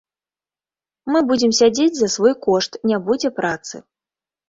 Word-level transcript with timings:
Мы 1.11 1.21
будзем 1.33 1.55
сядзець 1.59 1.95
за 2.01 2.11
свой 2.17 2.37
кошт, 2.49 2.71
не 2.93 2.97
будзе 3.11 3.29
працы. 3.41 3.75